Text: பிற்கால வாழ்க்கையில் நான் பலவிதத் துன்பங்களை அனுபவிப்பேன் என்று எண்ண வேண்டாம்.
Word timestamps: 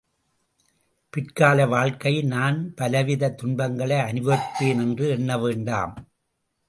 பிற்கால 1.09 1.65
வாழ்க்கையில் 1.65 2.25
நான் 2.25 2.73
பலவிதத் 2.77 3.37
துன்பங்களை 3.37 3.97
அனுபவிப்பேன் 3.97 4.81
என்று 4.81 5.09
எண்ண 5.09 5.37
வேண்டாம். 5.37 5.93